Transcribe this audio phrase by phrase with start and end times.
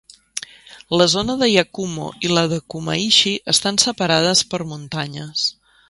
[0.99, 5.47] La zona de Yakumo i la de Kumaishi estan separades per muntanyes.